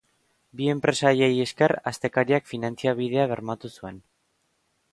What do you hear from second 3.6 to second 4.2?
zuen.